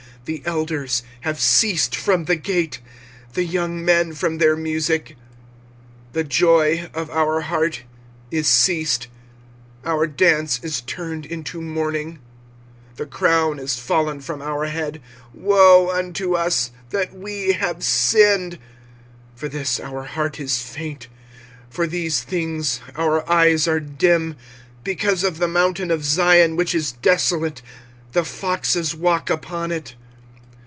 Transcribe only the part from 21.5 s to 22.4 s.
for these